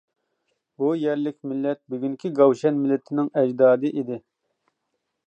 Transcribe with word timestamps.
بۇ 0.83 0.87
يەرلىك 0.99 1.35
مىللەت 1.51 1.81
بۈگۈنكى 1.95 2.33
گاۋشەن 2.39 2.79
مىللىتىنىڭ 2.87 3.29
ئەجدادى 3.43 3.93
ئىدى. 3.95 4.19